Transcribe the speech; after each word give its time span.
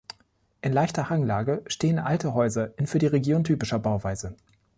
In 0.63 0.73
leichter 0.73 1.11
Hanglage 1.11 1.61
stehen 1.67 1.99
alte 1.99 2.33
Häuser, 2.33 2.73
in 2.79 2.87
für 2.87 2.97
die 2.97 3.05
Region 3.05 3.43
typischer 3.43 3.77
Bauweise. 3.77 4.35